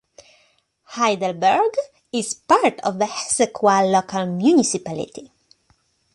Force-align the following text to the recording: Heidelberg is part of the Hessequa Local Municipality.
Heidelberg 0.95 1.75
is 2.11 2.33
part 2.33 2.79
of 2.81 2.97
the 2.97 3.05
Hessequa 3.05 3.83
Local 3.85 4.25
Municipality. 4.25 5.31